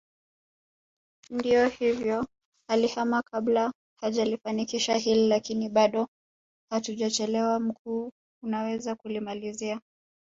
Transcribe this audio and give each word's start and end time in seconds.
Ndio 1.29 1.67
hivyo 1.69 2.25
alihama 2.69 3.21
kabla 3.21 3.73
hajalifanikisha 3.99 4.95
hili 4.97 5.27
lakini 5.27 5.69
bado 5.69 6.07
hatujachelewa 6.71 7.59
mkuu 7.59 8.11
unaweza 8.43 8.95
kulimalizia 8.95 9.81